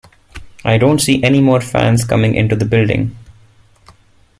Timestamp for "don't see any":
0.79-1.41